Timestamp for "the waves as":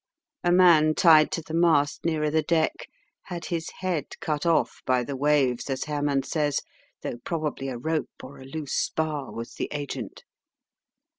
5.03-5.83